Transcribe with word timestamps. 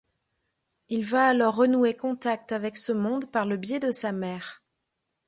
Il 0.89 1.05
va 1.05 1.27
alors 1.27 1.53
renouer 1.57 1.93
contact 1.95 2.53
avec 2.53 2.75
ce 2.75 2.91
monde 2.91 3.29
par 3.31 3.45
le 3.45 3.55
biais 3.55 3.79
de 3.79 3.91
sa 3.91 4.11
mère. 4.11 4.63